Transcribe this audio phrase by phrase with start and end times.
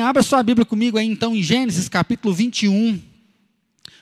[0.00, 3.00] Abra sua Bíblia comigo aí então em Gênesis capítulo 21,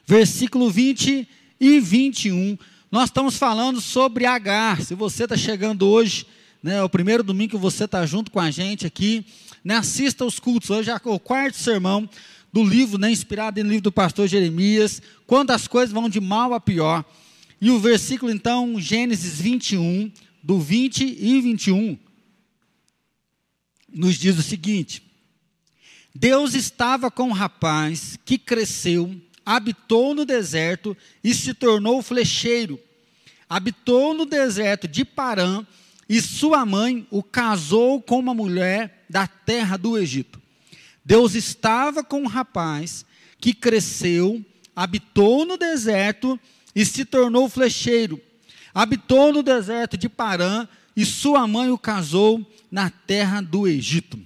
[0.06, 1.28] versículo 20
[1.60, 2.56] e 21.
[2.90, 4.80] Nós estamos falando sobre Agar.
[4.80, 6.26] Se você está chegando hoje,
[6.62, 9.26] né, é o primeiro domingo que você está junto com a gente aqui,
[9.62, 10.70] né, assista os cultos.
[10.70, 12.08] Hoje é o quarto sermão
[12.50, 16.54] do livro, né, inspirado no livro do pastor Jeremias, quando as coisas vão de mal
[16.54, 17.04] a pior.
[17.60, 20.10] E o versículo então, Gênesis 21,
[20.42, 21.98] do 20 e 21,
[23.92, 25.11] nos diz o seguinte:
[26.14, 32.78] Deus estava com um rapaz que cresceu, habitou no deserto e se tornou flecheiro.
[33.48, 35.66] Habitou no deserto de Parã
[36.08, 40.40] e sua mãe o casou com uma mulher da terra do Egito.
[41.04, 43.04] Deus estava com um rapaz
[43.38, 44.44] que cresceu,
[44.76, 46.38] habitou no deserto
[46.74, 48.20] e se tornou flecheiro.
[48.74, 54.18] Habitou no deserto de Parã e sua mãe o casou na terra do Egito.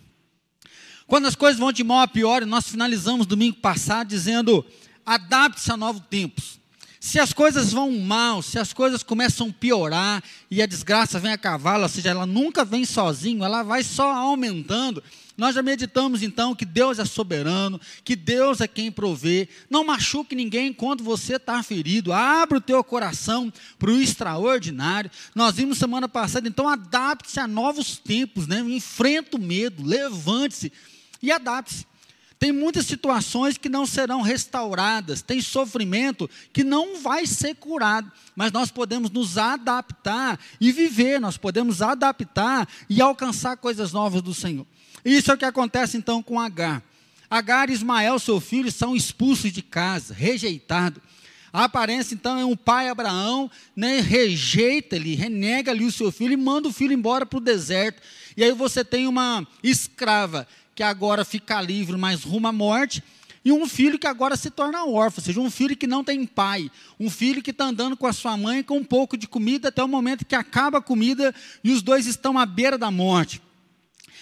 [1.06, 4.64] Quando as coisas vão de mal a pior, nós finalizamos domingo passado dizendo:
[5.04, 6.58] adapte-se a novos tempos.
[6.98, 11.30] Se as coisas vão mal, se as coisas começam a piorar e a desgraça vem
[11.30, 15.00] a cavalo, ou seja, ela nunca vem sozinho, ela vai só aumentando.
[15.36, 19.48] Nós já meditamos então que Deus é soberano, que Deus é quem provê.
[19.70, 22.12] Não machuque ninguém enquanto você está ferido.
[22.12, 25.10] Abra o teu coração para o extraordinário.
[25.32, 28.58] Nós vimos semana passada, então adapte-se a novos tempos, né?
[28.60, 30.72] enfrenta o medo, levante-se
[31.22, 31.86] e adapte-se.
[32.38, 38.52] Tem muitas situações que não serão restauradas, tem sofrimento que não vai ser curado, mas
[38.52, 44.66] nós podemos nos adaptar e viver, nós podemos adaptar e alcançar coisas novas do Senhor.
[45.02, 46.82] Isso é o que acontece então com Agar.
[47.30, 51.02] Agar e Ismael, seu filho, são expulsos de casa, rejeitados.
[51.52, 56.34] A aparência, então, é um pai Abraão, né, rejeita ele, renega ali o seu filho
[56.34, 58.02] e manda o filho embora para o deserto.
[58.36, 63.02] E aí você tem uma escrava que agora fica livre, mas rumo à morte,
[63.42, 66.26] e um filho que agora se torna órfão, ou seja, um filho que não tem
[66.26, 69.68] pai, um filho que está andando com a sua mãe com um pouco de comida
[69.68, 71.34] até o momento que acaba a comida
[71.64, 73.40] e os dois estão à beira da morte.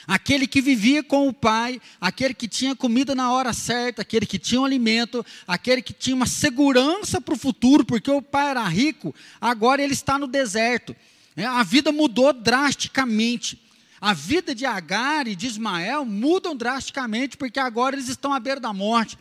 [0.06, 4.38] Aquele que vivia com o pai, aquele que tinha comida na hora certa, aquele que
[4.38, 8.69] tinha um alimento, aquele que tinha uma segurança para o futuro, porque o pai era
[8.69, 10.94] rico, agora ele está no deserto.
[11.34, 13.63] É, a vida mudou drasticamente.
[14.04, 18.60] A vida de Agar e de Ismael mudam drasticamente, porque agora eles estão à beira
[18.60, 19.16] da morte.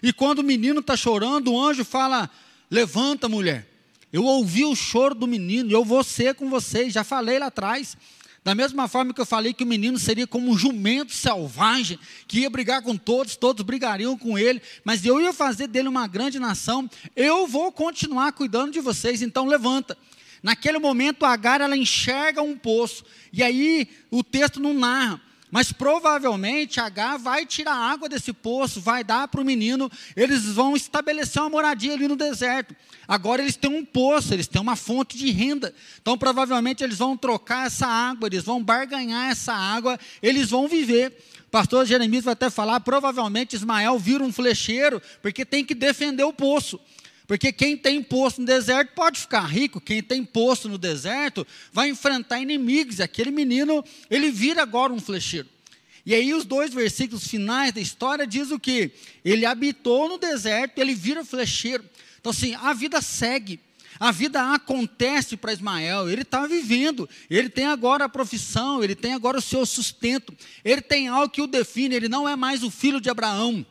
[0.00, 2.30] E quando o menino está chorando, o anjo fala:
[2.70, 3.66] Levanta, mulher.
[4.12, 7.96] Eu ouvi o choro do menino, eu vou ser com vocês, já falei lá atrás.
[8.44, 11.98] Da mesma forma que eu falei que o menino seria como um jumento selvagem,
[12.28, 16.06] que ia brigar com todos, todos brigariam com ele, mas eu ia fazer dele uma
[16.06, 19.98] grande nação, eu vou continuar cuidando de vocês, então levanta.
[20.42, 26.80] Naquele momento, Agar ela enxerga um poço, e aí o texto não narra, mas provavelmente
[26.80, 31.50] Agar vai tirar água desse poço, vai dar para o menino, eles vão estabelecer uma
[31.50, 32.76] moradia ali no deserto.
[33.06, 35.74] Agora eles têm um poço, eles têm uma fonte de renda.
[36.00, 41.16] Então provavelmente eles vão trocar essa água, eles vão barganhar essa água, eles vão viver.
[41.50, 46.32] Pastor Jeremias vai até falar, provavelmente Ismael vira um flecheiro, porque tem que defender o
[46.32, 46.78] poço.
[47.28, 51.90] Porque quem tem posto no deserto pode ficar rico, quem tem posto no deserto vai
[51.90, 52.98] enfrentar inimigos.
[52.98, 55.46] E aquele menino, ele vira agora um flecheiro.
[56.06, 58.92] E aí os dois versículos finais da história diz o que?
[59.22, 61.84] Ele habitou no deserto, ele vira flecheiro.
[62.18, 63.60] Então assim, a vida segue.
[64.00, 69.12] A vida acontece para Ismael, ele está vivendo, ele tem agora a profissão, ele tem
[69.12, 70.32] agora o seu sustento,
[70.64, 73.66] ele tem algo que o define, ele não é mais o filho de Abraão,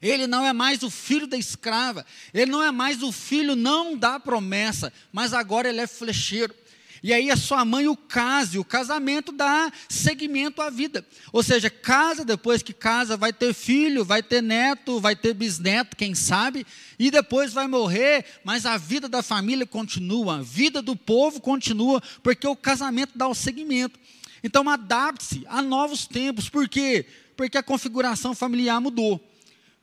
[0.00, 3.96] ele não é mais o filho da escrava, ele não é mais o filho não
[3.96, 6.54] da promessa, mas agora ele é flecheiro.
[7.02, 11.06] E aí a sua mãe o case, o casamento dá seguimento à vida.
[11.32, 15.96] Ou seja, casa, depois que casa, vai ter filho, vai ter neto, vai ter bisneto,
[15.96, 16.66] quem sabe,
[16.98, 22.02] e depois vai morrer, mas a vida da família continua, a vida do povo continua,
[22.22, 23.98] porque o casamento dá o seguimento.
[24.42, 27.06] Então adapte-se a novos tempos, por quê?
[27.36, 29.24] Porque a configuração familiar mudou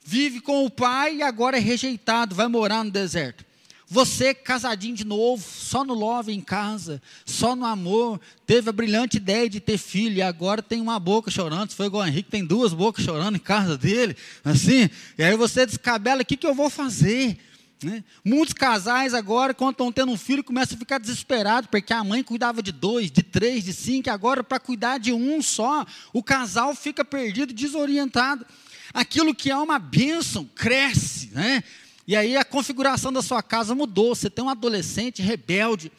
[0.04, 3.44] vive com o pai e agora é rejeitado, vai morar no deserto.
[3.86, 9.18] Você, casadinho de novo, só no love em casa, só no amor, teve a brilhante
[9.18, 11.70] ideia de ter filho e agora tem uma boca chorando.
[11.70, 14.88] Se foi igual o Henrique, tem duas bocas chorando em casa dele, assim.
[15.18, 17.38] E aí você descabela: o que, que eu vou fazer?
[17.82, 18.02] Né?
[18.24, 22.22] Muitos casais agora, quando estão tendo um filho, começam a ficar desesperados, porque a mãe
[22.22, 26.74] cuidava de dois, de três, de cinco, agora para cuidar de um só, o casal
[26.74, 28.46] fica perdido, desorientado
[28.94, 31.62] aquilo que é uma bênção cresce, né?
[32.06, 34.14] E aí a configuração da sua casa mudou.
[34.14, 35.90] Você tem um adolescente rebelde,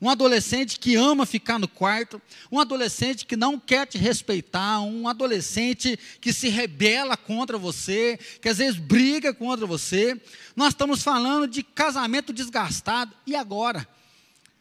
[0.00, 2.20] um adolescente que ama ficar no quarto,
[2.52, 8.48] um adolescente que não quer te respeitar, um adolescente que se rebela contra você, que
[8.48, 10.20] às vezes briga contra você.
[10.54, 13.14] Nós estamos falando de casamento desgastado.
[13.26, 13.88] E agora?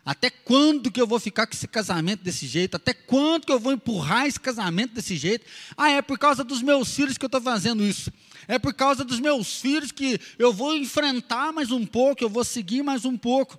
[0.06, 2.76] Até quando que eu vou ficar com esse casamento desse jeito?
[2.76, 5.46] Até quando que eu vou empurrar esse casamento desse jeito?
[5.78, 8.12] Ah, é por causa dos meus filhos que eu estou fazendo isso.
[8.46, 12.44] É por causa dos meus filhos que eu vou enfrentar mais um pouco, eu vou
[12.44, 13.58] seguir mais um pouco.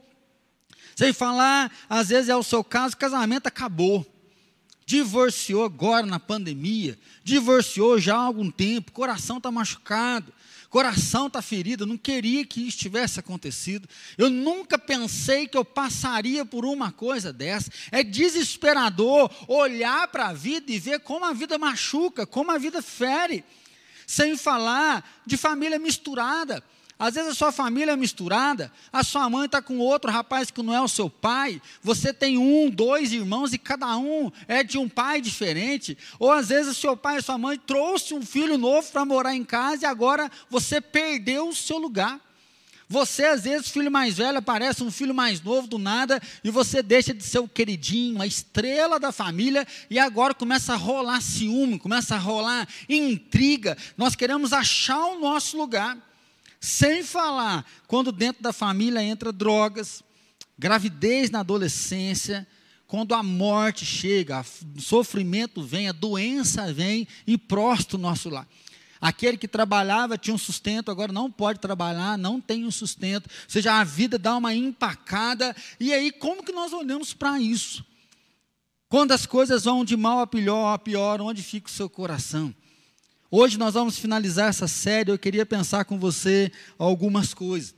[0.95, 4.07] Sem falar, às vezes é o seu caso, o casamento acabou.
[4.85, 10.31] Divorciou agora na pandemia, divorciou já há algum tempo, coração está machucado,
[10.75, 13.89] coração está ferido, não queria que isso tivesse acontecido.
[14.19, 17.71] Eu nunca pensei que eu passaria por uma coisa dessa.
[17.93, 22.83] É desesperador olhar para a vida e ver como a vida machuca, como a vida
[22.83, 23.45] fere.
[24.05, 26.61] Sem falar de família misturada.
[26.99, 30.63] Às vezes a sua família é misturada, a sua mãe está com outro rapaz que
[30.63, 34.79] não é o seu pai, você tem um, dois irmãos e cada um é de
[34.79, 38.57] um pai diferente, ou às vezes o seu pai e sua mãe trouxe um filho
[38.57, 42.21] novo para morar em casa e agora você perdeu o seu lugar.
[42.89, 46.83] Você, às vezes, filho mais velho, aparece um filho mais novo do nada e você
[46.83, 51.79] deixa de ser o queridinho, a estrela da família e agora começa a rolar ciúme,
[51.79, 53.77] começa a rolar intriga.
[53.97, 55.97] Nós queremos achar o nosso lugar.
[56.65, 60.03] Sem falar quando dentro da família entra drogas,
[60.59, 62.47] gravidez na adolescência,
[62.87, 64.43] quando a morte chega,
[64.75, 68.49] o sofrimento vem, a doença vem e prostra o nosso lar.
[68.99, 73.27] Aquele que trabalhava tinha um sustento, agora não pode trabalhar, não tem um sustento.
[73.27, 75.55] Ou seja, a vida dá uma empacada.
[75.79, 77.85] E aí, como que nós olhamos para isso?
[78.89, 82.55] Quando as coisas vão de mal a pior, a pior, onde fica o seu coração?
[83.31, 85.11] Hoje nós vamos finalizar essa série.
[85.11, 87.75] Eu queria pensar com você algumas coisas.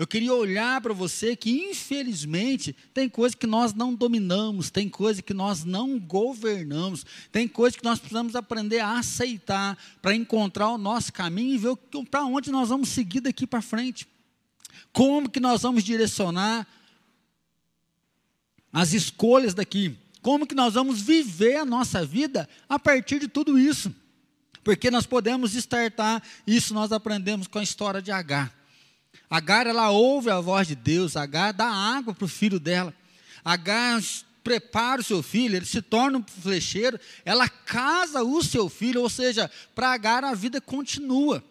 [0.00, 5.20] Eu queria olhar para você que, infelizmente, tem coisas que nós não dominamos, tem coisas
[5.20, 10.78] que nós não governamos, tem coisas que nós precisamos aprender a aceitar para encontrar o
[10.78, 11.76] nosso caminho e ver
[12.10, 14.08] para onde nós vamos seguir daqui para frente.
[14.90, 16.66] Como que nós vamos direcionar
[18.72, 19.98] as escolhas daqui?
[20.22, 23.94] Como que nós vamos viver a nossa vida a partir de tudo isso?
[24.62, 28.54] Porque nós podemos startar, isso nós aprendemos com a história de Agar.
[29.28, 32.94] Agar, ela ouve a voz de Deus, Agar dá água para o filho dela.
[33.44, 34.00] Agar
[34.42, 39.08] prepara o seu filho, ele se torna um flecheiro, ela casa o seu filho, ou
[39.08, 41.42] seja, para Agar a vida continua.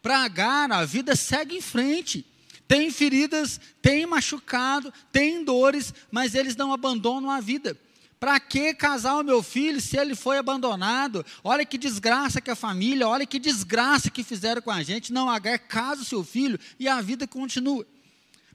[0.00, 2.26] Para Agar a vida segue em frente.
[2.66, 7.76] Tem feridas, tem machucado, tem dores, mas eles não abandonam a vida.
[8.18, 11.24] Para que casar o meu filho se ele foi abandonado?
[11.42, 15.12] Olha que desgraça que a família, olha que desgraça que fizeram com a gente.
[15.12, 17.86] Não, Agar casa o seu filho e a vida continua.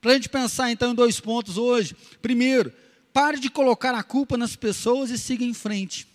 [0.01, 1.95] Para a gente pensar então em dois pontos hoje.
[2.21, 2.71] Primeiro,
[3.13, 6.07] pare de colocar a culpa nas pessoas e siga em frente.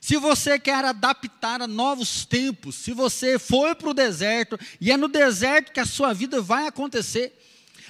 [0.00, 4.96] Se você quer adaptar a novos tempos, se você foi para o deserto, e é
[4.96, 7.32] no deserto que a sua vida vai acontecer,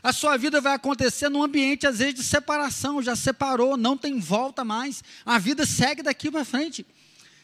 [0.02, 4.18] a sua vida vai acontecer num ambiente, às vezes, de separação, já separou, não tem
[4.18, 5.04] volta mais.
[5.24, 6.84] A vida segue daqui para frente.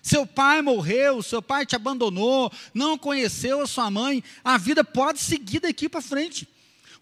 [0.02, 5.19] Seu pai morreu, seu pai te abandonou, não conheceu a sua mãe, a vida pode
[5.20, 6.49] seguir daqui para frente.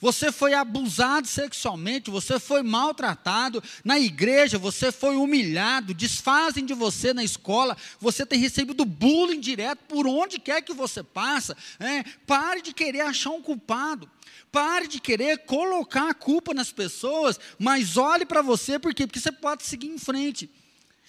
[0.00, 7.14] Você foi abusado sexualmente, você foi maltratado na igreja, você foi humilhado, desfazem de você
[7.14, 11.56] na escola, você tem recebido bullying direto por onde quer que você passa.
[11.80, 14.10] É, pare de querer achar um culpado.
[14.52, 19.06] Pare de querer colocar a culpa nas pessoas, mas olhe para você, por quê?
[19.06, 20.48] Porque você pode seguir em frente.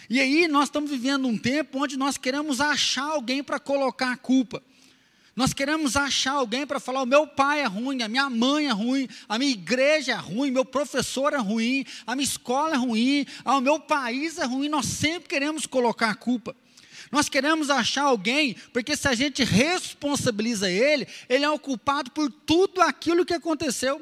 [0.10, 4.18] E aí nós estamos vivendo um tempo onde nós queremos achar alguém para colocar a
[4.18, 4.64] culpa.
[5.38, 8.72] Nós queremos achar alguém para falar: o meu pai é ruim, a minha mãe é
[8.72, 13.24] ruim, a minha igreja é ruim, meu professor é ruim, a minha escola é ruim,
[13.46, 14.68] ah, o meu país é ruim.
[14.68, 16.56] Nós sempre queremos colocar a culpa.
[17.12, 22.32] Nós queremos achar alguém, porque se a gente responsabiliza ele, ele é o culpado por
[22.32, 24.02] tudo aquilo que aconteceu.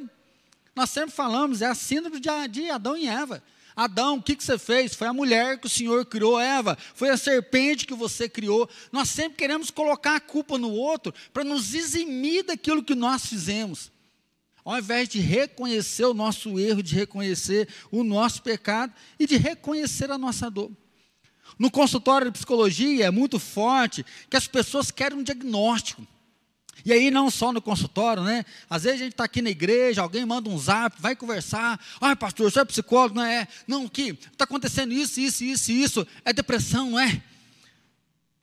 [0.74, 3.44] Nós sempre falamos, é a síndrome de Adão e Eva.
[3.75, 4.96] Adão, o que, que você fez?
[4.96, 6.77] Foi a mulher que o Senhor criou, Eva.
[6.94, 8.70] Foi a serpente que você criou.
[8.91, 13.91] Nós sempre queremos colocar a culpa no outro para nos eximir daquilo que nós fizemos.
[14.63, 20.10] Ao invés de reconhecer o nosso erro, de reconhecer o nosso pecado e de reconhecer
[20.10, 20.72] a nossa dor.
[21.60, 26.05] No consultório de psicologia é muito forte que as pessoas querem um diagnóstico.
[26.84, 28.44] E aí, não só no consultório, né?
[28.70, 31.79] Às vezes a gente está aqui na igreja, alguém manda um zap, vai conversar.
[32.01, 33.48] Ai, pastor, você é psicólogo, não é?
[33.67, 36.08] Não, que está acontecendo isso, isso, isso, isso.
[36.24, 37.22] É depressão, não é?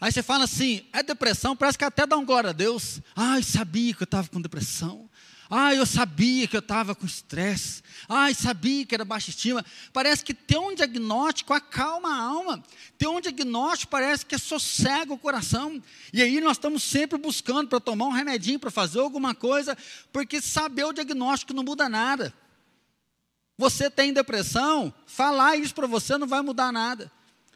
[0.00, 3.00] Aí você fala assim, é depressão, parece que até dá um glória a Deus.
[3.14, 5.08] Ai, sabia que eu estava com depressão.
[5.54, 7.82] Ah, eu sabia que eu estava com estresse.
[8.08, 9.62] Ah, sabia que era baixa estima.
[9.92, 12.64] Parece que ter um diagnóstico acalma a alma.
[12.96, 15.82] Ter um diagnóstico parece que sossega o coração.
[16.10, 19.76] E aí nós estamos sempre buscando para tomar um remedinho, para fazer alguma coisa,
[20.10, 22.32] porque saber o diagnóstico não muda nada.
[23.58, 27.12] Você tem depressão, falar isso para você não vai mudar nada.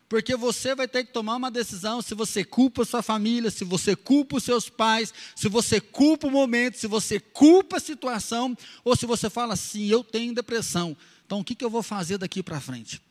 [0.09, 3.97] Porque você vai ter que tomar uma decisão se você culpa sua família, se você
[3.97, 8.95] culpa os seus pais, se você culpa o momento, se você culpa a situação, ou
[8.95, 12.43] se você fala assim: eu tenho depressão, então o que, que eu vou fazer daqui
[12.43, 13.03] para frente?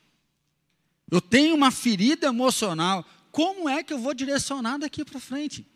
[1.12, 5.68] Eu tenho uma ferida emocional, como é que eu vou direcionar daqui para frente?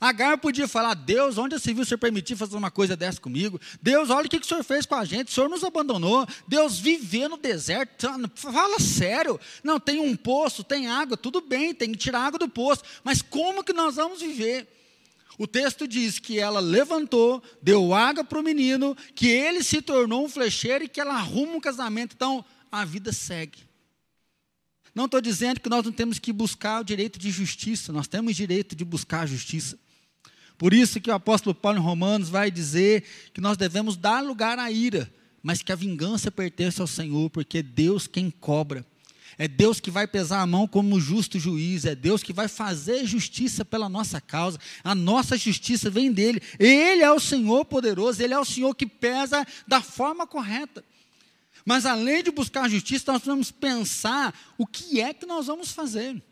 [0.00, 3.60] Agar podia falar: Deus, onde se viu o senhor permitir fazer uma coisa dessa comigo?
[3.82, 6.26] Deus, olha o que, que o senhor fez com a gente, o senhor nos abandonou.
[6.46, 9.40] Deus viver no deserto, fala sério.
[9.62, 13.22] Não, tem um poço, tem água, tudo bem, tem que tirar água do poço, mas
[13.22, 14.68] como que nós vamos viver?
[15.38, 20.24] O texto diz que ela levantou, deu água para o menino, que ele se tornou
[20.24, 22.14] um flecheiro e que ela arruma um casamento.
[22.14, 23.58] Então, a vida segue.
[24.96, 28.34] Não estou dizendo que nós não temos que buscar o direito de justiça, nós temos
[28.34, 29.78] direito de buscar a justiça.
[30.56, 34.58] Por isso que o apóstolo Paulo em Romanos vai dizer que nós devemos dar lugar
[34.58, 35.12] à ira,
[35.42, 38.86] mas que a vingança pertence ao Senhor, porque é Deus quem cobra.
[39.36, 43.04] É Deus que vai pesar a mão como justo juiz, é Deus que vai fazer
[43.04, 44.58] justiça pela nossa causa.
[44.82, 46.40] A nossa justiça vem dele.
[46.58, 50.82] Ele é o Senhor poderoso, ele é o Senhor que pesa da forma correta.
[51.64, 56.22] Mas além de buscar justiça, nós vamos pensar o que é que nós vamos fazer.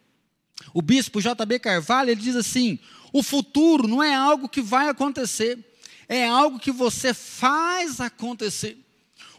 [0.73, 1.59] O bispo J.B.
[1.59, 2.79] Carvalho, ele diz assim:
[3.13, 5.59] o futuro não é algo que vai acontecer,
[6.09, 8.79] é algo que você faz acontecer.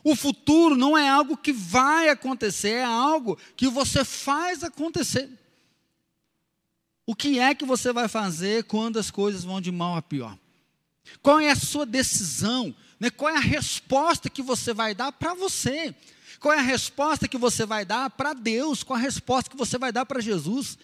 [0.04, 5.30] O futuro não é algo que vai acontecer, é algo que você faz acontecer.
[7.08, 10.38] O que é que você vai fazer quando as coisas vão de mal a pior?
[11.22, 13.10] Qual é a sua decisão né?
[13.10, 15.94] Qual é a resposta que você vai dar para você?
[16.40, 18.84] Qual é a resposta que você vai dar para Deus?
[18.84, 20.78] Qual é a resposta que você vai dar para Jesus?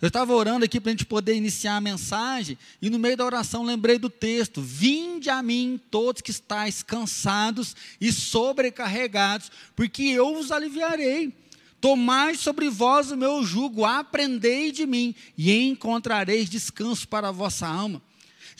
[0.00, 3.24] Eu estava orando aqui para a gente poder iniciar a mensagem, e no meio da
[3.24, 10.34] oração lembrei do texto: Vinde a mim, todos que estáis cansados e sobrecarregados, porque eu
[10.34, 11.34] vos aliviarei.
[11.80, 17.66] Tomai sobre vós o meu jugo, aprendei de mim, e encontrareis descanso para a vossa
[17.66, 18.02] alma.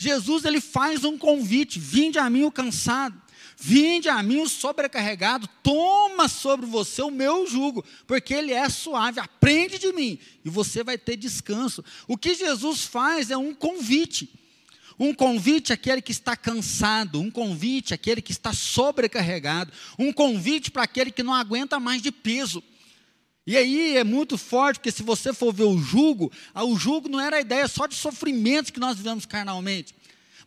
[0.01, 3.21] Jesus ele faz um convite: vinde a mim o cansado,
[3.55, 9.19] vinde a mim o sobrecarregado, toma sobre você o meu jugo, porque ele é suave,
[9.19, 11.85] aprende de mim e você vai ter descanso.
[12.07, 14.27] O que Jesus faz é um convite.
[14.97, 20.81] Um convite àquele que está cansado, um convite àquele que está sobrecarregado, um convite para
[20.81, 22.63] aquele que não aguenta mais de peso.
[23.45, 27.09] E aí é muito forte, porque se você for ver o jugo, ah, o jugo
[27.09, 29.95] não era a ideia só de sofrimentos que nós vivemos carnalmente.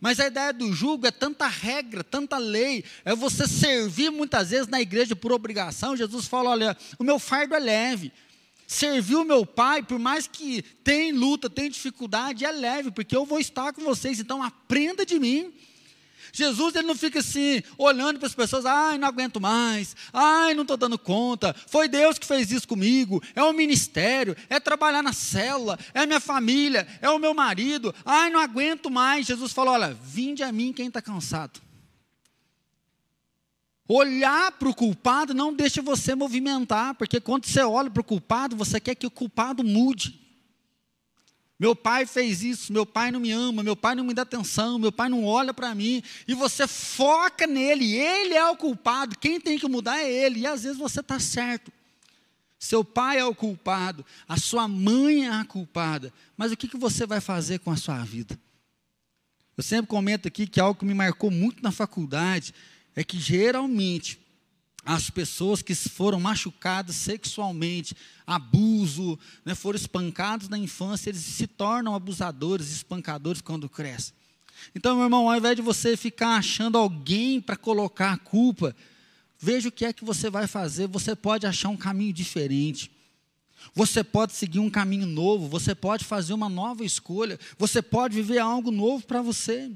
[0.01, 4.69] Mas a ideia do jugo é tanta regra, tanta lei, é você servir muitas vezes
[4.69, 5.97] na igreja por obrigação.
[5.97, 8.13] Jesus fala: olha, o meu fardo é leve.
[8.67, 13.27] Servir o meu pai, por mais que tem luta, tem dificuldade, é leve, porque eu
[13.27, 15.53] vou estar com vocês, então aprenda de mim.
[16.35, 20.63] Jesus ele não fica assim, olhando para as pessoas, ai, não aguento mais, ai, não
[20.63, 25.13] estou dando conta, foi Deus que fez isso comigo, é o ministério, é trabalhar na
[25.13, 29.27] célula, é minha família, é o meu marido, ai, não aguento mais.
[29.27, 31.61] Jesus falou: olha, vinde a mim quem está cansado.
[33.87, 38.57] Olhar para o culpado não deixa você movimentar, porque quando você olha para o culpado,
[38.57, 40.24] você quer que o culpado mude.
[41.59, 44.79] Meu pai fez isso, meu pai não me ama, meu pai não me dá atenção,
[44.79, 49.41] meu pai não olha para mim, e você foca nele, ele é o culpado, quem
[49.41, 51.73] tem que mudar é ele, e às vezes você está certo.
[52.59, 56.77] Seu pai é o culpado, a sua mãe é a culpada, mas o que, que
[56.77, 58.39] você vai fazer com a sua vida?
[59.57, 62.53] Eu sempre comento aqui que algo que me marcou muito na faculdade
[62.97, 64.19] é que geralmente
[64.85, 71.95] as pessoas que foram machucadas sexualmente, abuso, né, foram espancados na infância, eles se tornam
[71.95, 74.15] abusadores, espancadores quando crescem.
[74.75, 78.75] Então, meu irmão, ao invés de você ficar achando alguém para colocar a culpa,
[79.39, 80.87] veja o que é que você vai fazer.
[80.87, 82.91] Você pode achar um caminho diferente.
[83.75, 88.39] Você pode seguir um caminho novo, você pode fazer uma nova escolha, você pode viver
[88.39, 89.73] algo novo para você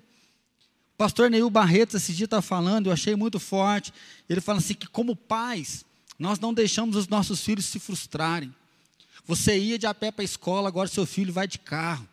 [0.98, 3.94] pastor Neil Barreto, esse dia está falando, eu achei muito forte.
[4.28, 5.84] Ele fala assim: que como pais,
[6.18, 8.52] nós não deixamos os nossos filhos se frustrarem.
[9.24, 12.06] Você ia de a pé para a escola, agora seu filho vai de carro.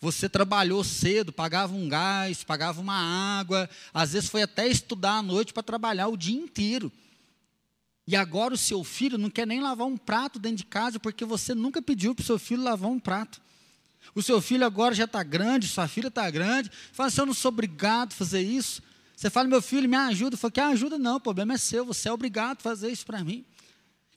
[0.00, 2.94] Você trabalhou cedo, pagava um gás, pagava uma
[3.38, 6.92] água, às vezes foi até estudar à noite para trabalhar o dia inteiro.
[8.06, 11.24] E agora o seu filho não quer nem lavar um prato dentro de casa porque
[11.24, 13.40] você nunca pediu para o seu filho lavar um prato.
[14.14, 16.70] O seu filho agora já está grande, sua filha está grande.
[16.92, 18.82] Fala assim: eu não sou obrigado a fazer isso.
[19.14, 20.34] Você fala, meu filho, me ajuda.
[20.34, 23.04] Eu falo, que ajuda não, o problema é seu, você é obrigado a fazer isso
[23.04, 23.44] para mim.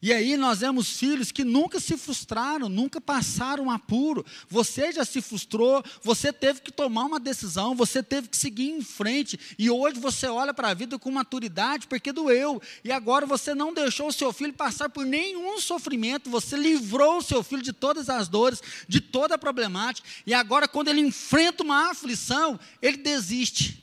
[0.03, 4.25] E aí nós vemos filhos que nunca se frustraram, nunca passaram apuro.
[4.49, 8.81] Você já se frustrou, você teve que tomar uma decisão, você teve que seguir em
[8.81, 9.39] frente.
[9.57, 12.61] E hoje você olha para a vida com maturidade porque doeu.
[12.83, 17.23] E agora você não deixou o seu filho passar por nenhum sofrimento, você livrou o
[17.23, 20.05] seu filho de todas as dores, de toda a problemática.
[20.27, 23.81] E agora, quando ele enfrenta uma aflição, ele desiste.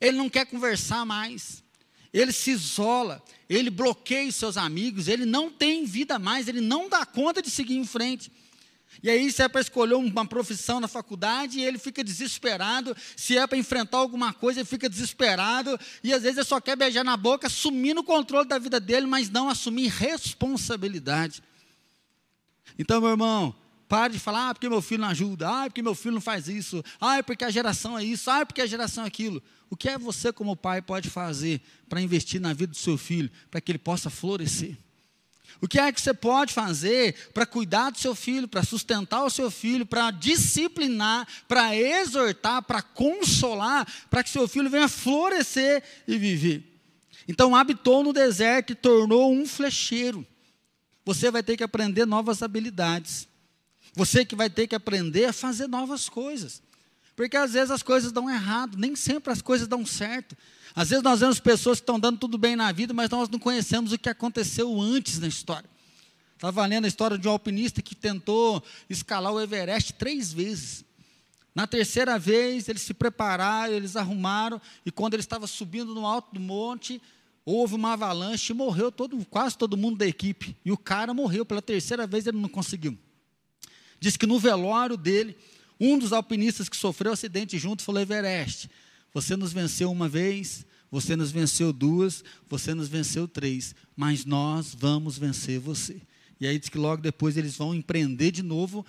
[0.00, 1.61] Ele não quer conversar mais
[2.12, 6.88] ele se isola, ele bloqueia os seus amigos, ele não tem vida mais, ele não
[6.88, 8.30] dá conta de seguir em frente.
[9.02, 12.94] E aí, se é para escolher uma profissão na faculdade, ele fica desesperado.
[13.16, 15.78] Se é para enfrentar alguma coisa, ele fica desesperado.
[16.04, 19.06] E às vezes ele só quer beijar na boca, assumir o controle da vida dele,
[19.06, 21.42] mas não assumir responsabilidade.
[22.78, 23.54] Então, meu irmão,
[23.92, 26.48] pare de falar, ah, porque meu filho não ajuda, ah, porque meu filho não faz
[26.48, 29.42] isso, ah, porque a geração é isso, ah, porque a geração é aquilo.
[29.68, 33.30] O que é você, como pai, pode fazer para investir na vida do seu filho,
[33.50, 34.78] para que ele possa florescer?
[35.60, 39.30] O que é que você pode fazer para cuidar do seu filho, para sustentar o
[39.30, 46.16] seu filho, para disciplinar, para exortar, para consolar, para que seu filho venha florescer e
[46.16, 46.80] viver?
[47.28, 50.26] Então, habitou no deserto e tornou um flecheiro.
[51.04, 53.30] Você vai ter que aprender novas habilidades.
[53.94, 56.62] Você que vai ter que aprender a fazer novas coisas.
[57.14, 60.36] Porque às vezes as coisas dão errado, nem sempre as coisas dão certo.
[60.74, 63.38] Às vezes nós vemos pessoas que estão dando tudo bem na vida, mas nós não
[63.38, 65.68] conhecemos o que aconteceu antes na história.
[66.34, 70.84] Estava lendo a história de um alpinista que tentou escalar o Everest três vezes.
[71.54, 76.32] Na terceira vez, eles se prepararam, eles arrumaram, e quando ele estava subindo no alto
[76.32, 77.00] do monte,
[77.44, 80.56] houve uma avalanche e morreu todo, quase todo mundo da equipe.
[80.64, 82.98] E o cara morreu pela terceira vez, ele não conseguiu.
[84.02, 85.36] Diz que no velório dele,
[85.78, 88.68] um dos alpinistas que sofreu acidente junto falou: Everest,
[89.14, 94.74] você nos venceu uma vez, você nos venceu duas, você nos venceu três, mas nós
[94.76, 96.02] vamos vencer você.
[96.40, 98.84] E aí diz que logo depois eles vão empreender de novo,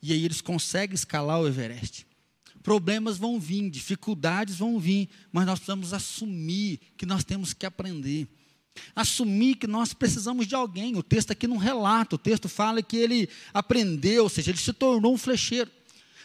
[0.00, 2.06] e aí eles conseguem escalar o Everest.
[2.62, 8.26] Problemas vão vir, dificuldades vão vir, mas nós precisamos assumir que nós temos que aprender.
[8.94, 10.96] Assumir que nós precisamos de alguém.
[10.96, 14.72] O texto aqui não relata, o texto fala que ele aprendeu, ou seja, ele se
[14.72, 15.70] tornou um flecheiro.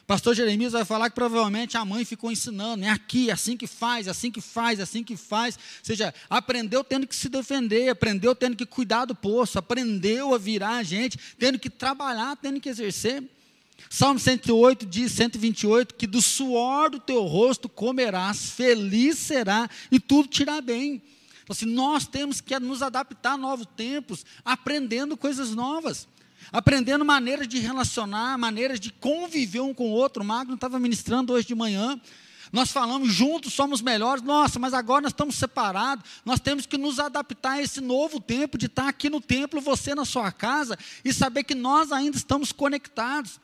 [0.06, 4.10] Pastor Jeremias vai falar que provavelmente a mãe ficou ensinando, é aqui, assim que faz,
[4.10, 5.56] assim que faz, assim que faz.
[5.56, 10.38] Ou seja, aprendeu tendo que se defender, aprendeu tendo que cuidar do poço, aprendeu a
[10.38, 13.24] virar a gente, tendo que trabalhar, tendo que exercer.
[13.89, 20.28] Salmo 108 diz, 128, que do suor do teu rosto comerás, feliz será e tudo
[20.28, 21.02] te irá bem.
[21.44, 26.08] Então, assim, nós temos que nos adaptar a novos tempos, aprendendo coisas novas
[26.52, 30.24] aprendendo maneiras de relacionar, maneiras de conviver um com o outro.
[30.24, 32.00] O Magno estava ministrando hoje de manhã.
[32.52, 36.06] Nós falamos juntos somos melhores, nossa, mas agora nós estamos separados.
[36.24, 39.96] Nós temos que nos adaptar a esse novo tempo de estar aqui no templo, você
[39.96, 43.40] na sua casa, e saber que nós ainda estamos conectados.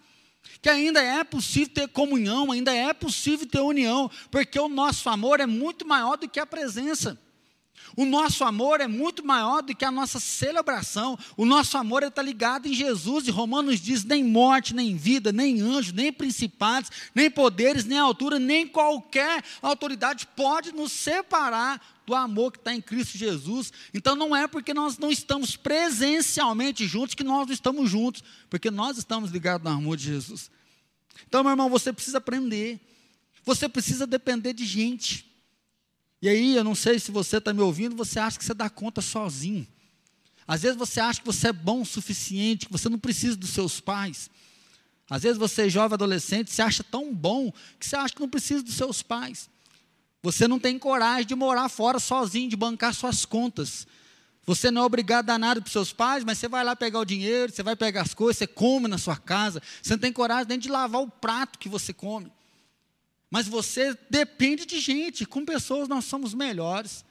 [0.62, 5.40] Que ainda é possível ter comunhão, ainda é possível ter união, porque o nosso amor
[5.40, 7.20] é muito maior do que a presença.
[7.95, 11.17] O nosso amor é muito maior do que a nossa celebração.
[11.36, 13.28] O nosso amor está ligado em Jesus.
[13.28, 18.39] E Romanos diz: nem morte, nem vida, nem anjo, nem principados, nem poderes, nem altura,
[18.39, 23.71] nem qualquer autoridade pode nos separar do amor que está em Cristo Jesus.
[23.93, 28.71] Então não é porque nós não estamos presencialmente juntos que nós não estamos juntos, porque
[28.71, 30.49] nós estamos ligados no amor de Jesus.
[31.28, 32.80] Então, meu irmão, você precisa aprender.
[33.45, 35.29] Você precisa depender de gente.
[36.21, 38.69] E aí, eu não sei se você está me ouvindo, você acha que você dá
[38.69, 39.67] conta sozinho.
[40.47, 43.51] Às vezes você acha que você é bom o suficiente, que você não precisa dos
[43.51, 44.32] seus pais.
[45.08, 48.27] Às vezes você é jovem adolescente, se acha tão bom que você acha que não
[48.27, 49.49] precisa dos seus pais.
[50.23, 53.88] Você não tem coragem de morar fora sozinho, de bancar suas contas.
[54.43, 56.99] Você não é obrigado a nada para os seus pais, mas você vai lá pegar
[56.99, 59.62] o dinheiro, você vai pegar as coisas, você come na sua casa.
[59.82, 62.32] Você não tem coragem nem de lavar o prato que você come.
[63.30, 67.06] Mas você depende de gente, com pessoas nós somos melhores.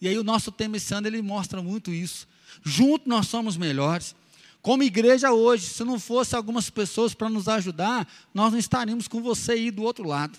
[0.00, 2.26] E aí o nosso tema esse ano ele mostra muito isso.
[2.64, 4.14] Junto nós somos melhores.
[4.62, 9.22] Como igreja hoje, se não fosse algumas pessoas para nos ajudar, nós não estaríamos com
[9.22, 10.38] você aí do outro lado.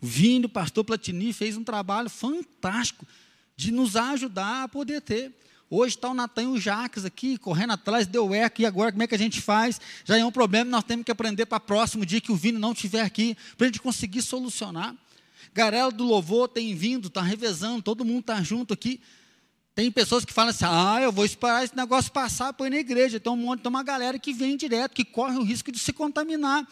[0.00, 0.06] O
[0.44, 3.06] o pastor Platini, fez um trabalho fantástico
[3.56, 5.34] de nos ajudar a poder ter.
[5.70, 9.02] Hoje está o Natan e o Jacques aqui, correndo atrás, deu eco, e agora como
[9.02, 9.78] é que a gente faz?
[10.02, 12.58] Já é um problema, nós temos que aprender para o próximo dia que o Vini
[12.58, 14.94] não estiver aqui, para a gente conseguir solucionar.
[15.52, 18.98] Garela do Louvor tem vindo, está revezando, todo mundo está junto aqui.
[19.74, 22.78] Tem pessoas que falam assim, ah, eu vou esperar esse negócio passar para ir na
[22.78, 23.20] igreja.
[23.20, 25.92] Tem, um monte, tem uma galera que vem direto, que corre o risco de se
[25.92, 26.66] contaminar.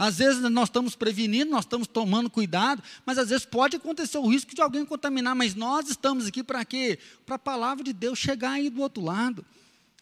[0.00, 4.26] Às vezes nós estamos prevenindo, nós estamos tomando cuidado, mas às vezes pode acontecer o
[4.26, 6.98] risco de alguém contaminar, mas nós estamos aqui para quê?
[7.26, 9.44] Para a palavra de Deus chegar aí do outro lado.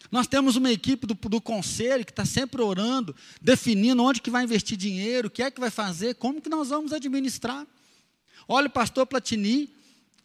[0.09, 4.45] Nós temos uma equipe do, do conselho que está sempre orando, definindo onde que vai
[4.45, 7.67] investir dinheiro, o que é que vai fazer, como que nós vamos administrar.
[8.47, 9.69] Olha o pastor Platini,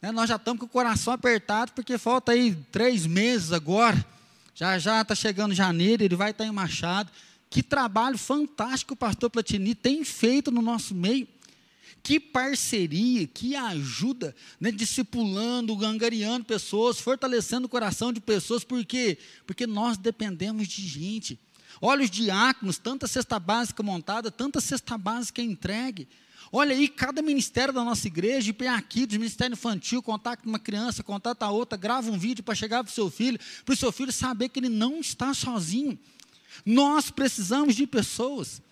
[0.00, 4.06] né, nós já estamos com o coração apertado, porque falta aí três meses agora,
[4.54, 7.10] já já está chegando janeiro, ele vai estar tá em Machado,
[7.54, 11.28] que trabalho fantástico o pastor Platini tem feito no nosso meio.
[12.02, 19.18] Que parceria, que ajuda, né, discipulando, gangariando pessoas, fortalecendo o coração de pessoas, por quê?
[19.46, 21.38] Porque nós dependemos de gente.
[21.80, 26.08] Olha os diáconos, tanta cesta básica montada, tanta cesta básica entregue.
[26.50, 31.04] Olha aí, cada ministério da nossa igreja, de aqui, do Ministério Infantil, contato uma criança,
[31.04, 33.92] contata a outra, grava um vídeo para chegar para o seu filho, para o seu
[33.92, 35.96] filho saber que ele não está sozinho.
[36.64, 38.62] Nós precisamos de pessoas.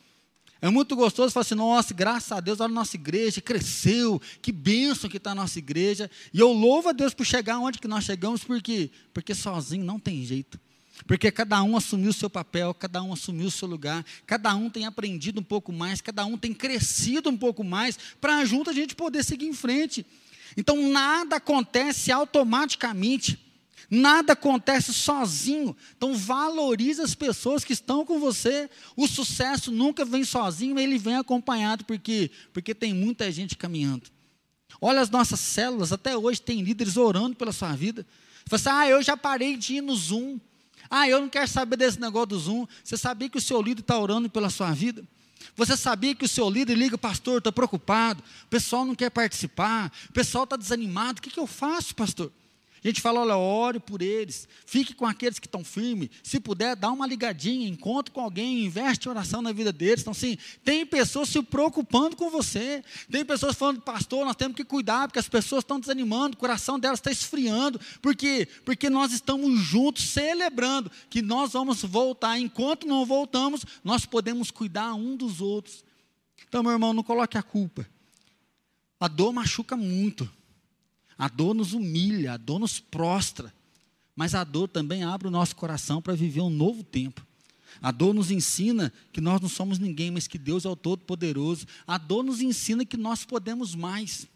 [0.61, 4.53] É muito gostoso falar assim, nossa, graças a Deus, olha a nossa igreja, cresceu, que
[4.53, 6.09] bênção que está a nossa igreja.
[6.33, 8.89] E eu louvo a Deus por chegar onde que nós chegamos, por quê?
[9.13, 10.61] Porque sozinho não tem jeito.
[11.05, 14.71] Porque cada um assumiu o seu papel, cada um assumiu o seu lugar, cada um
[14.71, 18.73] tem aprendido um pouco mais, cada um tem crescido um pouco mais, para junto a
[18.73, 20.07] gente poder seguir em frente.
[20.57, 23.39] Então nada acontece automaticamente.
[23.95, 25.77] Nada acontece sozinho.
[25.95, 28.71] Então valorize as pessoas que estão com você.
[28.97, 34.05] O sucesso nunca vem sozinho, ele vem acompanhado porque porque tem muita gente caminhando.
[34.81, 38.07] Olha as nossas células, até hoje tem líderes orando pela sua vida.
[38.47, 40.41] Você assim, ah, eu já parei de ir no Zoom.
[40.89, 42.67] Ah, eu não quero saber desse negócio do Zoom.
[42.83, 45.05] Você sabia que o seu líder está orando pela sua vida?
[45.55, 49.93] Você sabia que o seu líder liga, pastor, estou preocupado, o pessoal não quer participar,
[50.09, 52.33] o pessoal está desanimado, o que, que eu faço, pastor?
[52.85, 56.11] A gente fala, olha, ore por eles, fique com aqueles que estão firmes.
[56.21, 60.01] Se puder, dá uma ligadinha, encontre com alguém, investe oração na vida deles.
[60.01, 62.83] Então, sim, tem pessoas se preocupando com você.
[63.09, 66.77] Tem pessoas falando, pastor, nós temos que cuidar, porque as pessoas estão desanimando, o coração
[66.77, 67.81] delas está esfriando.
[68.01, 68.49] Por quê?
[68.65, 72.37] Porque nós estamos juntos celebrando que nós vamos voltar.
[72.37, 75.85] Enquanto não voltamos, nós podemos cuidar um dos outros.
[76.49, 77.87] Então, meu irmão, não coloque a culpa.
[78.99, 80.29] A dor machuca muito.
[81.23, 83.55] A dor nos humilha, a dor nos prostra,
[84.17, 87.25] mas a dor também abre o nosso coração para viver um novo tempo.
[87.81, 91.65] A dor nos ensina que nós não somos ninguém, mas que Deus é o Todo-Poderoso.
[91.87, 94.27] A dor nos ensina que nós podemos mais.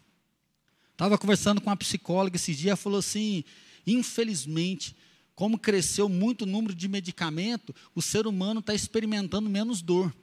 [0.93, 3.43] Estava conversando com uma psicóloga esses dias, ela falou assim:
[3.85, 4.95] infelizmente,
[5.35, 10.15] como cresceu muito o número de medicamento, o ser humano está experimentando menos dor.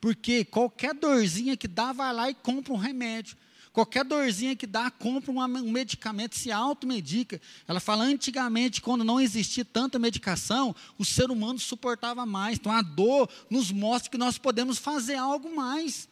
[0.00, 3.36] Porque qualquer dorzinha que dá, vai lá e compra um remédio.
[3.78, 7.40] Qualquer dorzinha que dá, compra um medicamento, se automedica.
[7.68, 12.58] Ela fala, antigamente, quando não existia tanta medicação, o ser humano suportava mais.
[12.58, 16.08] Então a dor nos mostra que nós podemos fazer algo mais.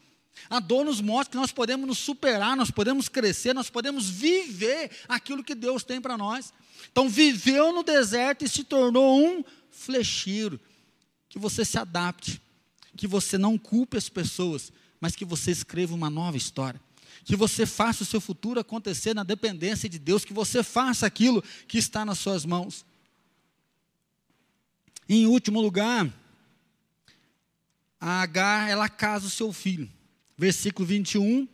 [0.49, 4.93] A dor nos mostra que nós podemos nos superar, nós podemos crescer, nós podemos viver
[5.09, 6.53] aquilo que Deus tem para nós.
[6.93, 10.61] Então, viveu no deserto e se tornou um flecheiro.
[11.29, 12.41] Que você se adapte,
[12.97, 16.86] que você não culpe as pessoas, mas que você escreva uma nova história
[17.27, 21.43] que você faça o seu futuro acontecer na dependência de Deus, que você faça aquilo
[21.67, 22.87] que está nas suas mãos.
[25.09, 26.09] Em último lugar,
[28.01, 29.91] a Agar, ela casa o seu filho.
[30.39, 31.49] Versículo 21,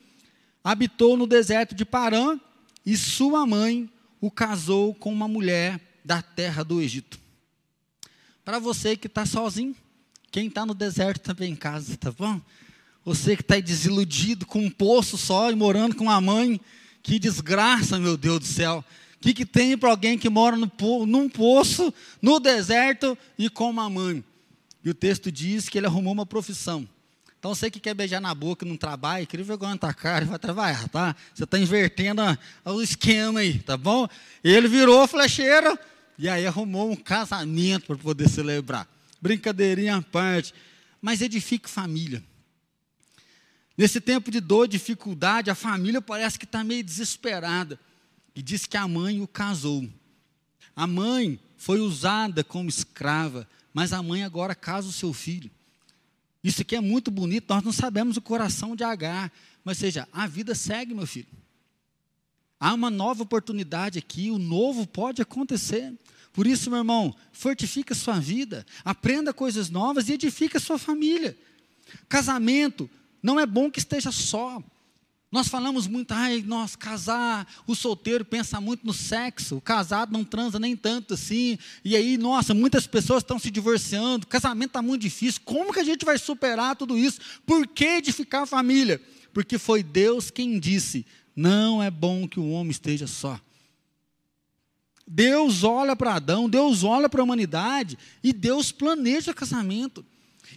[0.63, 2.39] habitou no deserto de Parã
[2.85, 7.19] e sua mãe o casou com uma mulher da terra do Egito.
[8.45, 9.75] Para você que está sozinho,
[10.31, 12.39] quem está no deserto também em casa, tá bom?
[13.05, 16.61] Você que está desiludido com um poço só e morando com uma mãe,
[17.03, 18.85] que desgraça, meu Deus do céu.
[19.17, 20.71] O que, que tem para alguém que mora no,
[21.07, 24.25] num poço, no deserto e com uma mãe?
[24.85, 26.89] E o texto diz que ele arrumou uma profissão.
[27.39, 30.39] Então você que quer beijar na boca não trabalha, queria vergonha na tua cara, vai
[30.39, 31.17] trabalhar, tá?
[31.35, 32.23] Você está invertendo
[32.65, 34.07] o esquema aí, tá bom?
[34.45, 35.77] Ele virou flecheiro
[36.17, 38.87] e aí arrumou um casamento para poder celebrar.
[39.21, 40.55] Brincadeirinha à parte.
[41.01, 42.23] Mas edifique família.
[43.77, 47.79] Nesse tempo de dor, dificuldade, a família parece que está meio desesperada.
[48.35, 49.89] E diz que a mãe o casou.
[50.75, 55.51] A mãe foi usada como escrava, mas a mãe agora casa o seu filho.
[56.43, 59.31] Isso aqui é muito bonito, nós não sabemos o coração de Agar,
[59.63, 61.29] mas seja, a vida segue, meu filho.
[62.59, 65.93] Há uma nova oportunidade aqui, o novo pode acontecer.
[66.33, 71.37] Por isso, meu irmão, fortifica sua vida, aprenda coisas novas e edifica sua família.
[72.09, 72.89] Casamento
[73.23, 74.63] não é bom que esteja só.
[75.31, 80.25] Nós falamos muito, ai, nós casar, o solteiro pensa muito no sexo, o casado não
[80.25, 84.83] transa nem tanto assim, e aí, nossa, muitas pessoas estão se divorciando, o casamento está
[84.83, 87.19] muito difícil, como que a gente vai superar tudo isso?
[87.47, 89.01] Por que edificar a família?
[89.33, 93.41] Porque foi Deus quem disse: não é bom que o homem esteja só.
[95.07, 100.05] Deus olha para Adão, Deus olha para a humanidade e Deus planeja casamento.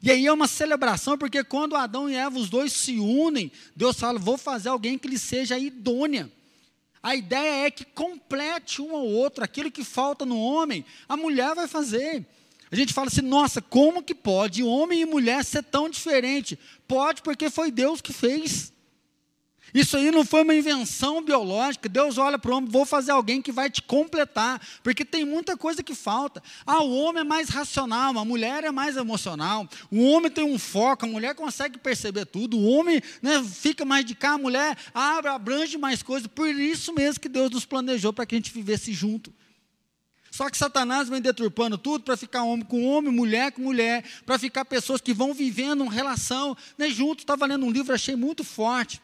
[0.02, 4.00] E aí é uma celebração, porque quando Adão e Eva, os dois se unem, Deus
[4.00, 6.32] fala: vou fazer alguém que lhe seja idônea.
[7.02, 11.54] A ideia é que complete um ao outro, aquilo que falta no homem, a mulher
[11.54, 12.26] vai fazer.
[12.72, 16.58] A gente fala assim, nossa, como que pode homem e mulher ser tão diferente?
[16.88, 18.74] Pode, porque foi Deus que fez.
[19.74, 21.90] Isso aí não foi uma invenção biológica.
[21.90, 25.58] Deus olha para o homem, vou fazer alguém que vai te completar, porque tem muita
[25.58, 26.42] coisa que falta.
[26.66, 29.68] Ah, o homem é mais racional, a mulher é mais emocional.
[29.92, 32.58] O homem tem um foco, a mulher consegue perceber tudo.
[32.58, 36.28] O homem né, fica mais de cá, a mulher abre, abrange mais coisas.
[36.28, 39.34] Por isso mesmo que Deus nos planejou para que a gente vivesse junto.
[40.32, 44.38] Só que Satanás vem deturpando tudo para ficar homem com homem, mulher com mulher, para
[44.38, 47.20] ficar pessoas que vão vivendo uma relação né, junto.
[47.20, 49.02] Estava lendo um livro, achei muito forte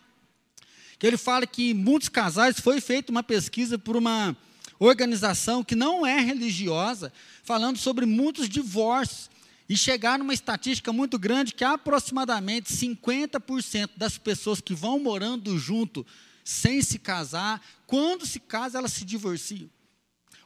[1.02, 4.38] que ele fala que muitos casais foi feita uma pesquisa por uma
[4.78, 7.12] organização que não é religiosa,
[7.44, 9.28] falando sobre muitos divórcios
[9.68, 16.06] e chegar numa estatística muito grande que aproximadamente 50% das pessoas que vão morando junto
[16.44, 19.72] sem se casar, quando se casa, elas se divorciam.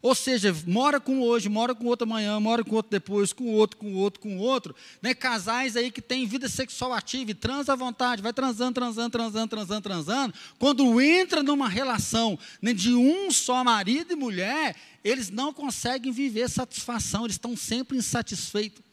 [0.06, 3.76] Ou seja, mora com hoje, mora com outro amanhã, mora com outro depois, com outro,
[3.76, 4.76] com outro, com outro.
[5.02, 5.16] Né?
[5.16, 9.48] Casais aí que têm vida sexual ativa e transa à vontade, vai transando, transando, transando,
[9.48, 10.34] transando, transando.
[10.60, 16.52] Quando entra numa relação né, de um só marido e mulher, eles não conseguem viver
[16.52, 18.84] satisfação, eles estão sempre insatisfeitos.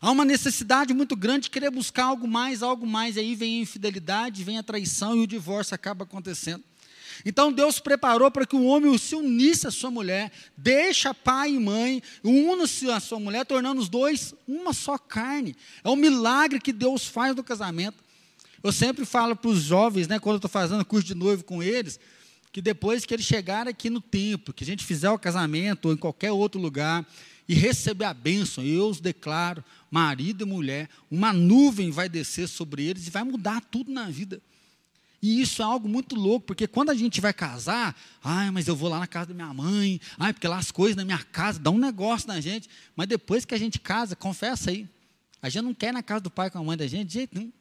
[0.00, 3.58] Há uma necessidade muito grande de querer buscar algo mais, algo mais, e aí vem
[3.58, 6.64] a infidelidade, vem a traição e o divórcio acaba acontecendo.
[7.24, 11.58] Então Deus preparou para que o homem se unisse à sua mulher, deixa pai e
[11.58, 15.56] mãe, una-se à sua mulher, tornando os dois uma só carne.
[15.82, 17.96] É um milagre que Deus faz no casamento.
[18.62, 21.62] Eu sempre falo para os jovens, né, quando eu estou fazendo curso de noivo com
[21.62, 21.98] eles,
[22.52, 25.94] que depois que eles chegarem aqui no templo, que a gente fizer o casamento ou
[25.94, 27.06] em qualquer outro lugar,
[27.48, 32.84] e receber a bênção, eu os declaro, marido e mulher, uma nuvem vai descer sobre
[32.84, 34.42] eles e vai mudar tudo na vida.
[35.20, 38.76] E isso é algo muito louco, porque quando a gente vai casar, ai, mas eu
[38.76, 41.58] vou lá na casa da minha mãe, ai, porque lá as coisas na minha casa
[41.58, 42.68] dão um negócio na gente.
[42.94, 44.88] Mas depois que a gente casa, confessa aí,
[45.42, 47.14] a gente não quer ir na casa do pai com a mãe da gente de
[47.14, 47.52] jeito nenhum.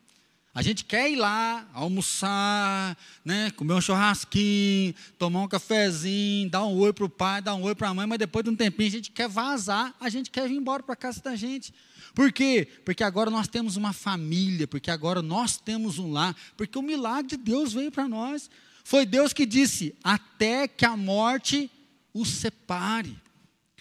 [0.54, 6.76] A gente quer ir lá, almoçar, né, comer um churrasquinho, tomar um cafezinho, dar um
[6.78, 8.90] oi para o pai, dar um oi para a mãe, mas depois de um tempinho
[8.90, 11.72] a gente quer vazar, a gente quer vir embora para a casa da gente.
[12.18, 12.68] Por quê?
[12.84, 17.38] Porque agora nós temos uma família, porque agora nós temos um lar, porque o milagre
[17.38, 18.50] de Deus veio para nós.
[18.84, 21.70] Foi Deus que disse: até que a morte
[22.12, 23.16] os separe.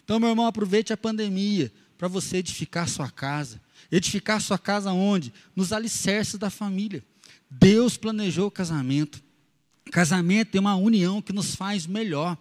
[0.05, 3.59] Então, meu irmão, aproveite a pandemia para você edificar sua casa.
[3.91, 5.33] Edificar sua casa onde?
[5.57, 7.03] Nos alicerces da família.
[7.51, 9.25] Deus planejou o casamento.
[9.91, 12.37] Casamento é uma união que nos faz melhor.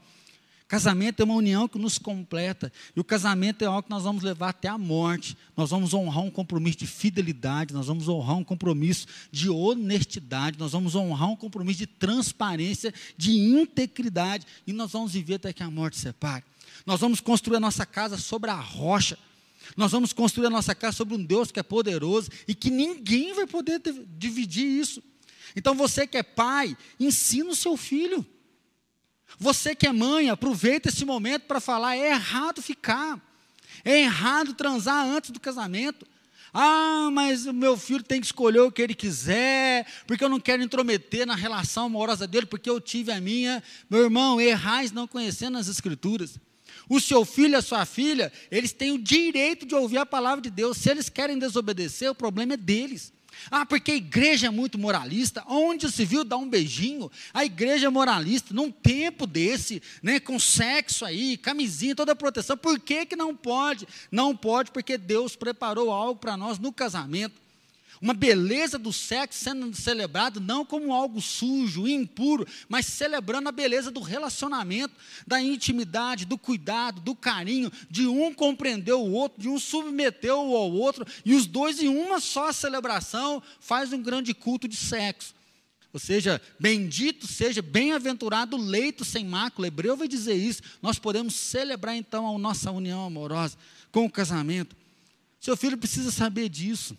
[0.68, 2.72] Casamento é uma união que nos completa.
[2.96, 5.38] E o casamento é algo que nós vamos levar até a morte.
[5.56, 10.72] Nós vamos honrar um compromisso de fidelidade, nós vamos honrar um compromisso de honestidade, nós
[10.72, 14.48] vamos honrar um compromisso de transparência, de integridade.
[14.66, 16.44] E nós vamos viver até que a morte separe.
[16.84, 19.20] Nós vamos construir a nossa casa sobre a rocha.
[19.78, 23.36] Nós vamos construir a nossa casa sobre um Deus que é poderoso e que ninguém
[23.36, 23.82] vai poder
[24.18, 25.02] dividir isso.
[25.56, 28.26] Então você que é pai, ensina o seu filho.
[29.40, 33.20] Você que é mãe, aproveita esse momento para falar: é errado ficar,
[33.84, 36.08] é errado transar antes do casamento.
[36.58, 40.40] Ah, mas o meu filho tem que escolher o que ele quiser, porque eu não
[40.40, 43.62] quero intrometer na relação amorosa dele, porque eu tive a minha.
[43.90, 46.40] Meu irmão, errais não conhecendo as Escrituras.
[46.88, 50.42] O seu filho e a sua filha, eles têm o direito de ouvir a palavra
[50.42, 50.78] de Deus.
[50.78, 53.12] Se eles querem desobedecer, o problema é deles.
[53.50, 55.44] Ah, porque a igreja é muito moralista.
[55.48, 57.12] Onde se viu dar um beijinho?
[57.34, 62.58] A igreja é moralista, num tempo desse, né, com sexo aí, camisinha, toda a proteção.
[62.58, 63.88] Por que, que não pode?
[64.12, 67.45] Não pode porque Deus preparou algo para nós no casamento
[68.06, 73.90] uma beleza do sexo sendo celebrado não como algo sujo, impuro, mas celebrando a beleza
[73.90, 74.94] do relacionamento,
[75.26, 80.56] da intimidade, do cuidado, do carinho, de um compreender o outro, de um submeter o
[80.56, 85.34] ao outro, e os dois em uma só celebração faz um grande culto de sexo.
[85.92, 89.66] Ou seja, bendito seja, bem-aventurado o leito sem mácula.
[89.66, 90.62] O hebreu vai dizer isso.
[90.80, 93.58] Nós podemos celebrar então a nossa união amorosa
[93.92, 94.76] com o casamento.
[95.40, 96.96] Seu filho precisa saber disso.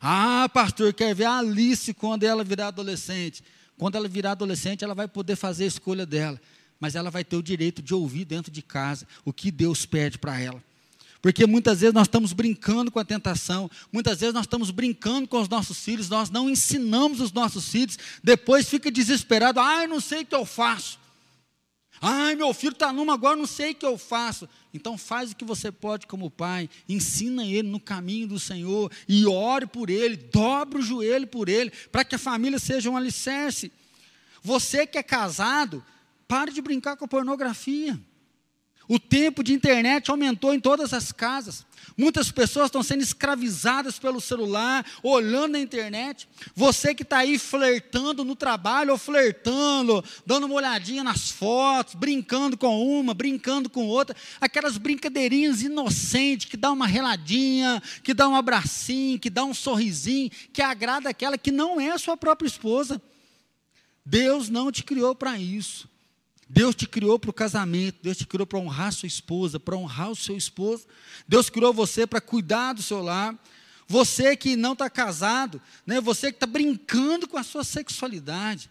[0.00, 3.44] Ah, pastor, quer ver a Alice quando ela virar adolescente.
[3.76, 6.40] Quando ela virar adolescente, ela vai poder fazer a escolha dela,
[6.78, 10.18] mas ela vai ter o direito de ouvir dentro de casa o que Deus pede
[10.18, 10.62] para ela.
[11.22, 15.40] Porque muitas vezes nós estamos brincando com a tentação, muitas vezes nós estamos brincando com
[15.40, 20.22] os nossos filhos, nós não ensinamos os nossos filhos, depois fica desesperado, ai, não sei
[20.22, 20.98] o que eu faço.
[22.00, 24.48] Ai, meu filho está numa agora, não sei o que eu faço.
[24.72, 29.26] Então faz o que você pode como pai, ensina ele no caminho do Senhor e
[29.26, 33.70] ore por ele, dobre o joelho por ele, para que a família seja um alicerce.
[34.42, 35.84] Você que é casado,
[36.26, 38.00] pare de brincar com a pornografia.
[38.88, 41.66] O tempo de internet aumentou em todas as casas.
[42.00, 46.26] Muitas pessoas estão sendo escravizadas pelo celular, olhando na internet.
[46.54, 52.56] Você que está aí flertando no trabalho, ou flertando, dando uma olhadinha nas fotos, brincando
[52.56, 58.34] com uma, brincando com outra, aquelas brincadeirinhas inocentes que dá uma reladinha, que dá um
[58.34, 62.98] abracinho, que dá um sorrisinho, que agrada aquela que não é a sua própria esposa.
[64.06, 65.86] Deus não te criou para isso.
[66.52, 70.10] Deus te criou para o casamento, Deus te criou para honrar sua esposa, para honrar
[70.10, 70.84] o seu esposo.
[71.28, 73.38] Deus criou você para cuidar do seu lar.
[73.86, 76.00] Você que não está casado, né?
[76.00, 78.68] você que está brincando com a sua sexualidade.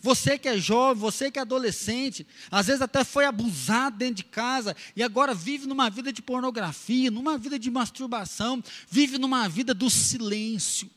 [0.00, 4.24] Você que é jovem, você que é adolescente, às vezes até foi abusado dentro de
[4.24, 9.72] casa e agora vive numa vida de pornografia, numa vida de masturbação, vive numa vida
[9.72, 10.90] do silêncio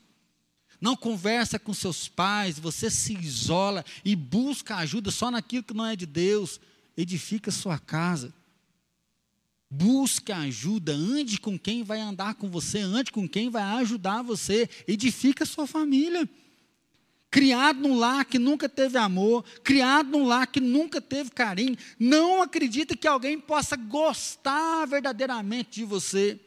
[0.79, 5.85] não conversa com seus pais, você se isola e busca ajuda só naquilo que não
[5.85, 6.59] é de Deus,
[6.95, 8.33] edifica sua casa.
[9.69, 14.69] Busque ajuda, ande com quem vai andar com você, ande com quem vai ajudar você,
[14.87, 16.29] edifica sua família.
[17.29, 22.41] Criado num lar que nunca teve amor, criado num lar que nunca teve carinho, não
[22.41, 26.39] acredita que alguém possa gostar verdadeiramente de você.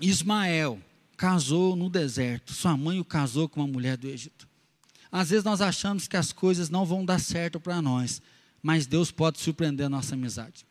[0.00, 0.80] Ismael
[1.16, 4.48] casou no deserto, sua mãe o casou com uma mulher do Egito.
[5.12, 8.22] Às vezes nós achamos que as coisas não vão dar certo para nós,
[8.62, 10.64] mas Deus pode surpreender a nossa amizade.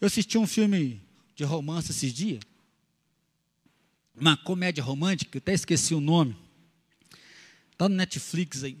[0.00, 1.00] Eu assisti um filme
[1.34, 2.42] de romance esses dias,
[4.18, 6.34] uma comédia romântica, até esqueci o nome,
[7.72, 8.78] está no Netflix aí.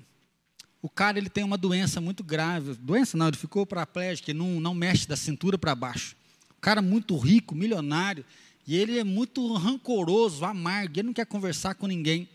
[0.80, 4.74] O cara ele tem uma doença muito grave, doença não, ele ficou paraplégico, não, não
[4.74, 6.16] mexe da cintura para baixo.
[6.50, 8.24] O cara muito rico, milionário,
[8.66, 12.28] e ele é muito rancoroso, amargo, ele não quer conversar com ninguém.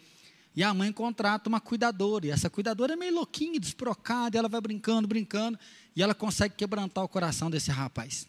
[0.56, 4.50] E a mãe contrata uma cuidadora, e essa cuidadora é meio louquinha, desprocada, e ela
[4.50, 5.58] vai brincando, brincando,
[5.96, 8.28] e ela consegue quebrantar o coração desse rapaz.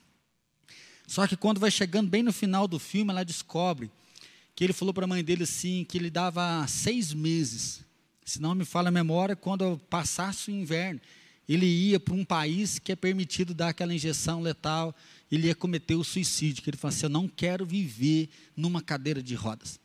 [1.07, 3.91] Só que quando vai chegando bem no final do filme, ela descobre
[4.55, 7.85] que ele falou para a mãe dele assim, que ele dava seis meses,
[8.25, 11.01] se não me fala a memória, quando passasse o inverno,
[11.49, 14.95] ele ia para um país que é permitido dar aquela injeção letal
[15.35, 19.23] ele ia cometer o suicídio, que ele falou assim, eu não quero viver numa cadeira
[19.23, 19.81] de rodas.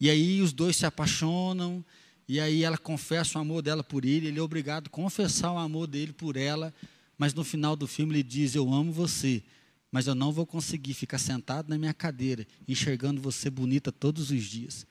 [0.00, 1.84] E aí os dois se apaixonam,
[2.28, 5.58] e aí ela confessa o amor dela por ele, ele é obrigado a confessar o
[5.58, 6.74] amor dele por ela,
[7.16, 9.44] mas no final do filme ele diz, eu amo você,
[9.92, 14.42] mas eu não vou conseguir ficar sentado na minha cadeira, enxergando você bonita todos os
[14.42, 14.84] dias.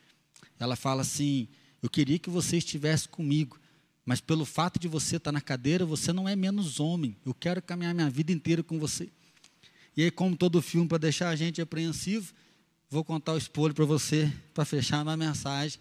[0.57, 1.49] Ela fala assim,
[1.83, 3.59] eu queria que você estivesse comigo,
[4.05, 7.17] mas pelo fato de você estar na cadeira, você não é menos homem.
[7.25, 9.09] Eu quero caminhar minha vida inteira com você.
[9.95, 12.33] E aí, como todo filme, para deixar a gente apreensivo,
[12.89, 15.79] vou contar o spoiler para você, para fechar na mensagem.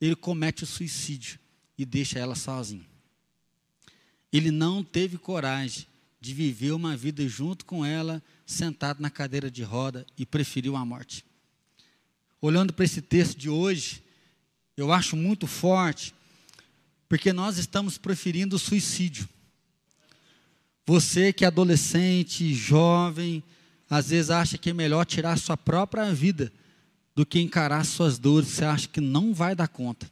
[0.00, 1.38] Ele comete o suicídio
[1.76, 2.86] e deixa ela sozinha.
[4.32, 5.86] Ele não teve coragem
[6.20, 10.84] de viver uma vida junto com ela, sentado na cadeira de roda, e preferiu a
[10.84, 11.24] morte.
[12.40, 14.02] Olhando para esse texto de hoje,
[14.76, 16.14] eu acho muito forte,
[17.08, 19.28] porque nós estamos preferindo o suicídio.
[20.90, 23.44] Você que é adolescente, jovem,
[23.88, 26.52] às vezes acha que é melhor tirar sua própria vida
[27.14, 30.10] do que encarar suas dores, você acha que não vai dar conta.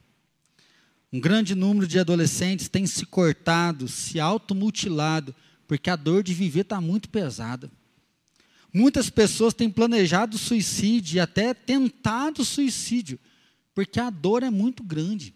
[1.12, 5.34] Um grande número de adolescentes tem se cortado, se automutilado,
[5.66, 7.68] porque a dor de viver está muito pesada.
[8.72, 13.18] Muitas pessoas têm planejado suicídio e até tentado suicídio,
[13.74, 15.34] porque a dor é muito grande.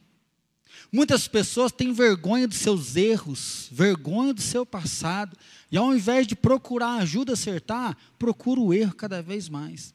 [0.93, 5.35] Muitas pessoas têm vergonha dos seus erros, vergonha do seu passado,
[5.71, 9.95] e ao invés de procurar ajuda a acertar, procura o erro cada vez mais.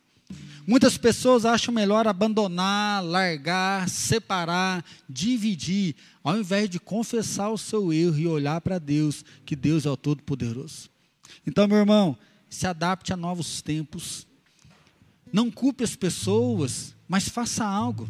[0.66, 8.18] Muitas pessoas acham melhor abandonar, largar, separar, dividir, ao invés de confessar o seu erro
[8.18, 10.90] e olhar para Deus, que Deus é o Todo-Poderoso.
[11.46, 12.18] Então, meu irmão,
[12.50, 14.26] se adapte a novos tempos.
[15.32, 18.10] Não culpe as pessoas, mas faça algo.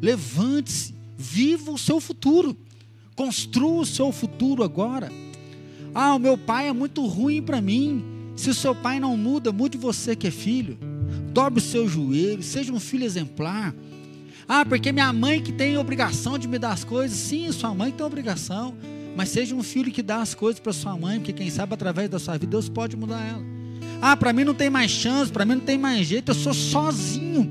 [0.00, 2.56] Levante-se Viva o seu futuro.
[3.14, 5.08] Construa o seu futuro agora.
[5.94, 8.04] Ah, o meu pai é muito ruim para mim.
[8.36, 10.76] Se o seu pai não muda, mude você que é filho.
[11.32, 13.72] Dobre o seu joelho, seja um filho exemplar.
[14.48, 17.16] Ah, porque minha mãe que tem obrigação de me dar as coisas.
[17.16, 18.74] Sim, sua mãe tem obrigação.
[19.14, 22.10] Mas seja um filho que dá as coisas para sua mãe, porque quem sabe através
[22.10, 23.44] da sua vida Deus pode mudar ela.
[24.00, 26.52] Ah, para mim não tem mais chance, para mim não tem mais jeito, eu sou
[26.52, 27.48] sozinho.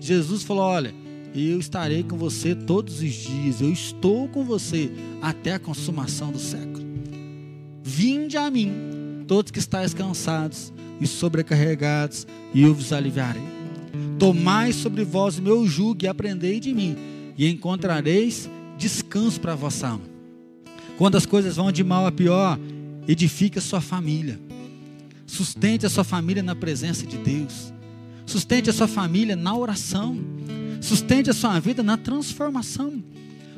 [0.00, 0.92] Jesus falou: Olha,
[1.34, 4.90] eu estarei com você todos os dias, eu estou com você
[5.22, 6.84] até a consumação do século.
[7.82, 13.42] Vinde a mim, todos que estáis cansados e sobrecarregados, e eu vos aliviarei.
[14.18, 16.96] Tomai sobre vós o meu jugo e aprendei de mim,
[17.38, 20.04] e encontrareis descanso para a vossa alma.
[20.98, 22.58] Quando as coisas vão de mal a pior,
[23.08, 24.38] edifique a sua família.
[25.26, 27.72] Sustente a sua família na presença de Deus.
[28.26, 30.18] Sustente a sua família na oração.
[30.80, 33.02] Sustente a sua vida na transformação.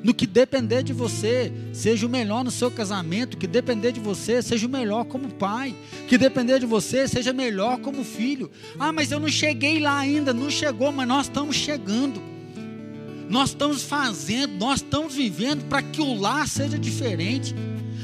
[0.03, 4.43] No que depender de você, seja o melhor no seu casamento, que depender de você,
[4.43, 5.75] seja o melhor como pai,
[6.09, 8.51] que depender de você, seja melhor como filho.
[8.79, 12.21] Ah, mas eu não cheguei lá ainda, não chegou, mas nós estamos chegando.
[13.29, 17.55] Nós estamos fazendo, nós estamos vivendo para que o lar seja diferente.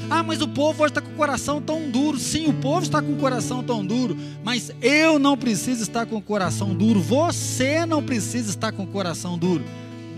[0.09, 2.17] Ah, mas o povo hoje está com o coração tão duro.
[2.17, 4.17] Sim, o povo está com o coração tão duro.
[4.43, 6.99] Mas eu não preciso estar com o coração duro.
[6.99, 9.63] Você não precisa estar com o coração duro.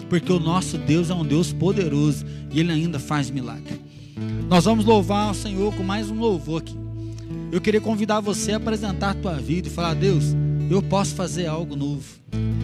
[0.10, 3.82] Porque o nosso Deus é um Deus poderoso e Ele ainda faz milagre.
[4.48, 6.76] Nós vamos louvar o Senhor com mais um louvor aqui.
[7.52, 10.36] Eu queria convidar você a apresentar a tua vida e falar: Deus,
[10.70, 12.06] eu posso fazer algo novo.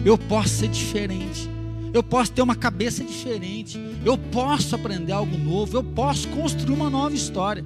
[0.04, 1.48] Eu posso ser diferente
[1.92, 6.90] eu posso ter uma cabeça diferente, eu posso aprender algo novo, eu posso construir uma
[6.90, 7.64] nova história.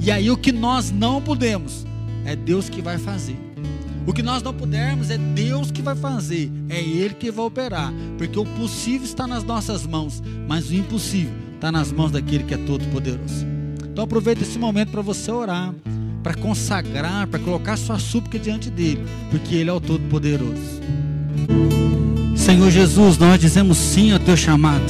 [0.00, 1.86] E aí o que nós não podemos
[2.24, 3.36] é Deus que vai fazer.
[4.06, 7.92] O que nós não pudermos é Deus que vai fazer, é Ele que vai operar,
[8.18, 12.54] porque o possível está nas nossas mãos, mas o impossível está nas mãos daquele que
[12.54, 13.46] é todo poderoso.
[13.84, 15.72] Então aproveita esse momento para você orar,
[16.20, 20.82] para consagrar, para colocar sua súplica diante dele, porque Ele é o todo poderoso.
[22.42, 24.82] Senhor Jesus, nós dizemos sim ao teu chamado.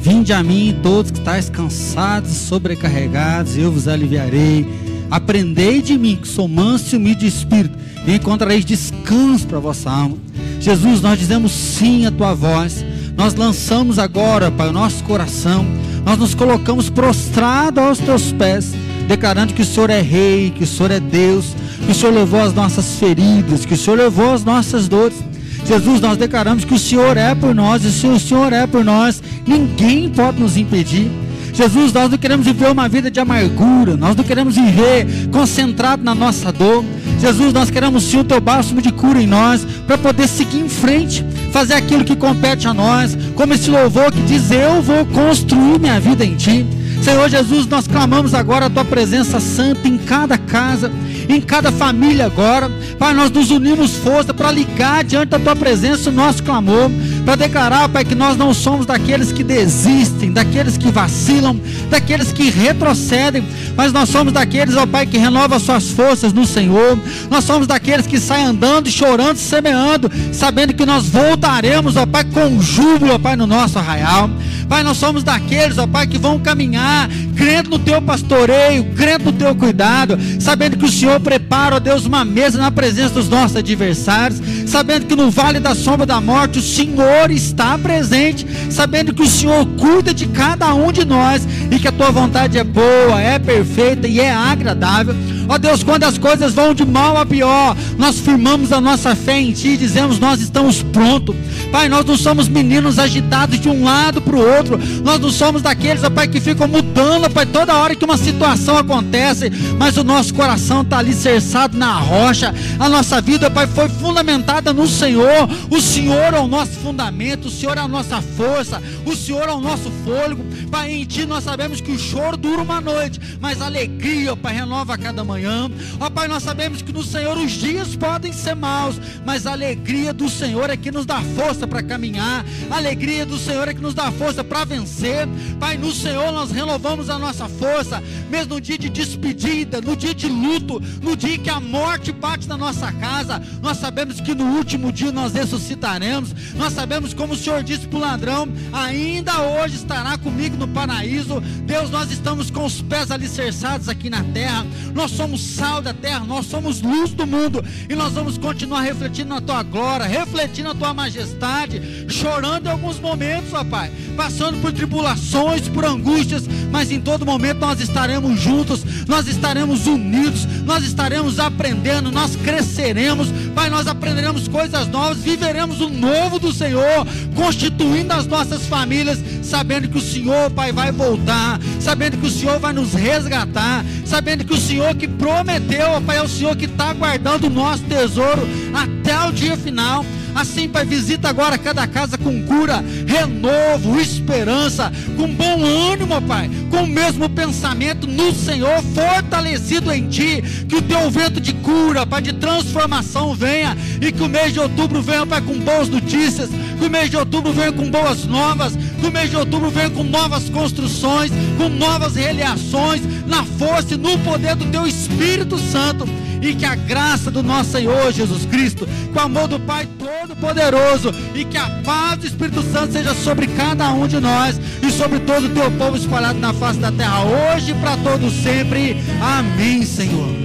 [0.00, 4.66] Vinde a mim, todos que estáis cansados e sobrecarregados, eu vos aliviarei.
[5.10, 9.60] Aprendei de mim, que sou manso e humilde de espírito, e encontrareis descanso para a
[9.60, 10.16] vossa alma.
[10.60, 12.82] Jesus, nós dizemos sim à tua voz.
[13.18, 15.66] Nós lançamos agora para o nosso coração,
[16.06, 18.72] nós nos colocamos prostrado aos teus pés,
[19.06, 21.54] declarando que o Senhor é rei, que o Senhor é Deus,
[21.84, 25.31] que o Senhor levou as nossas feridas, que o Senhor levou as nossas dores
[25.72, 28.84] Jesus, nós declaramos que o Senhor é por nós, e se o Senhor é por
[28.84, 31.10] nós, ninguém pode nos impedir.
[31.54, 36.14] Jesus, nós não queremos viver uma vida de amargura, nós não queremos viver concentrado na
[36.14, 36.84] nossa dor.
[37.18, 40.68] Jesus, nós queremos sim o teu bálsamo de cura em nós, para poder seguir em
[40.68, 45.80] frente, fazer aquilo que compete a nós, como esse louvor que diz: Eu vou construir
[45.80, 46.66] minha vida em ti.
[47.02, 50.92] Senhor Jesus, nós clamamos agora a tua presença santa em cada casa,
[51.34, 52.70] em cada família agora.
[52.98, 56.90] Pai, nós nos unimos força para ligar diante da tua presença o nosso clamor,
[57.24, 61.58] para declarar, Pai, que nós não somos daqueles que desistem, daqueles que vacilam,
[61.88, 63.44] daqueles que retrocedem,
[63.76, 66.98] mas nós somos daqueles, ó Pai, que renova suas forças no Senhor.
[67.30, 72.60] Nós somos daqueles que saem andando, chorando, semeando, sabendo que nós voltaremos, ó Pai, com
[72.60, 74.28] júbilo, ó Pai, no nosso arraial.
[74.68, 79.32] Pai, nós somos daqueles, ó Pai, que vão caminhar, crendo no teu pastoreio, crendo no
[79.32, 83.56] teu cuidado, sabendo que o Senhor prepara, ó Deus, uma mesa na presença dos nossos
[83.56, 84.40] adversários,
[84.72, 89.26] sabendo que no vale da sombra da morte o Senhor está presente, sabendo que o
[89.26, 93.38] Senhor cuida de cada um de nós e que a tua vontade é boa, é
[93.38, 95.14] perfeita e é agradável.
[95.48, 99.40] Ó Deus, quando as coisas vão de mal a pior, nós firmamos a nossa fé
[99.40, 101.34] em Ti e dizemos: Nós estamos prontos.
[101.70, 105.62] Pai, nós não somos meninos agitados de um lado para o outro, nós não somos
[105.62, 109.96] daqueles, ó Pai, que ficam mudando, ó Pai, toda hora que uma situação acontece, mas
[109.96, 114.86] o nosso coração está alicerçado na rocha, a nossa vida, ó Pai, foi fundamentada no
[114.86, 119.48] Senhor, o Senhor é o nosso fundamento, o Senhor é a nossa força, o Senhor
[119.48, 123.18] é o nosso fôlego, Pai, em Ti nós sabemos que o choro dura uma noite,
[123.40, 125.70] mas a alegria, ó Pai, renova cada manhã manhã.
[125.98, 130.12] Ó Pai, nós sabemos que no Senhor os dias podem ser maus, mas a alegria
[130.12, 133.80] do Senhor é que nos dá força para caminhar, a alegria do Senhor é que
[133.80, 135.26] nos dá força para vencer.
[135.58, 140.14] Pai, no Senhor nós renovamos a nossa força, mesmo no dia de despedida, no dia
[140.14, 143.40] de luto, no dia que a morte bate na nossa casa.
[143.62, 146.34] Nós sabemos que no último dia nós ressuscitaremos.
[146.54, 151.40] Nós sabemos, como o Senhor disse para o ladrão: ainda hoje estará comigo no paraíso.
[151.64, 154.66] Deus, nós estamos com os pés alicerçados aqui na terra.
[154.94, 157.64] Nós somos sal da terra, nós somos luz do mundo.
[157.88, 162.98] E nós vamos continuar refletindo na tua glória, refletindo na tua majestade, chorando em alguns
[162.98, 168.82] momentos, ó Pai, passando por tribulações, por angústias, mas em todo momento nós estaremos juntos,
[169.06, 175.88] nós estaremos unidos, nós estaremos aprendendo, nós cresceremos, Pai nós aprenderemos coisas novas, viveremos o
[175.88, 182.16] novo do Senhor, constituindo as nossas famílias, sabendo que o Senhor, Pai, vai voltar, sabendo
[182.16, 186.28] que o Senhor vai nos resgatar, sabendo que o Senhor que prometeu, Pai, é o
[186.28, 188.42] Senhor que está guardando o nosso tesouro
[188.72, 190.04] até o dia final.
[190.34, 196.84] Assim, Pai, visita agora cada casa com cura, renovo, esperança, com bom ânimo, Pai, com
[196.84, 202.22] o mesmo pensamento no Senhor, fortalecido em Ti, que o Teu vento de cura, Pai,
[202.22, 206.86] de transformação venha, e que o mês de outubro venha, Pai, com boas notícias, que
[206.86, 210.02] o mês de outubro venha com boas novas, que o mês de outubro venha com
[210.02, 216.06] novas construções, com novas realiações, na força e no poder do Teu Espírito Santo
[216.42, 221.14] e que a graça do nosso Senhor Jesus Cristo, com o amor do Pai Todo-Poderoso
[221.34, 225.20] e que a paz do Espírito Santo seja sobre cada um de nós e sobre
[225.20, 228.96] todo o teu povo espalhado na face da terra, hoje e para todos sempre.
[229.20, 230.41] Amém, Senhor.